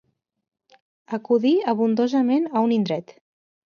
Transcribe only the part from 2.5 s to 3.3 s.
a un indret.